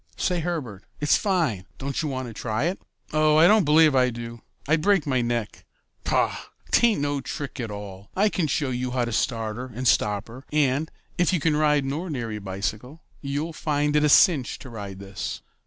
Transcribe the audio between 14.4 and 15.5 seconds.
to ride this.